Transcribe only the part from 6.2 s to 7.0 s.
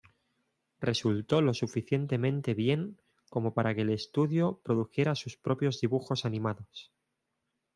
animados.